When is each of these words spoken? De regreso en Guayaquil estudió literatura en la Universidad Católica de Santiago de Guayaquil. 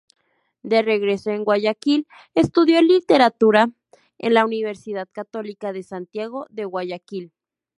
De 0.63 0.81
regreso 0.81 1.29
en 1.29 1.43
Guayaquil 1.43 2.07
estudió 2.33 2.81
literatura 2.81 3.69
en 4.17 4.33
la 4.33 4.43
Universidad 4.45 5.07
Católica 5.11 5.73
de 5.73 5.83
Santiago 5.83 6.47
de 6.49 6.65
Guayaquil. 6.65 7.31